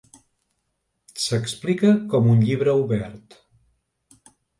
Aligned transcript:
S'explica 1.25 1.91
com 2.13 2.29
un 2.31 2.41
llibre 2.47 2.73
obert. 2.85 3.37